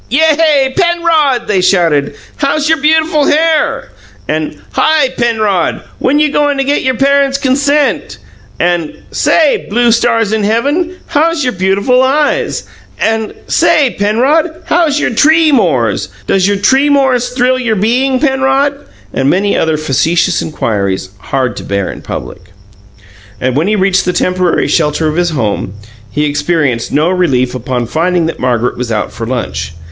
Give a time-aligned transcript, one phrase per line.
[0.09, 2.15] "Yay, Penrod!" they shouted.
[2.37, 3.91] "How's your beautiful hair?"
[4.27, 5.81] And, "Hi, Penrod!
[5.99, 8.17] When you goin' to get your parents' consent?"
[8.59, 12.63] And, "Say, blue stars in heaven, how's your beautiful eyes?"
[12.99, 18.73] And, "Say, Penrod, how's your tree mores?" "Does your tree mores thrill your bein', Penrod?"
[19.13, 22.51] And many other facetious inquiries, hard to bear in public.
[23.39, 25.73] And when he reached the temporary shelter of his home,
[26.09, 29.73] he experienced no relief upon finding that Margaret was out for lunch.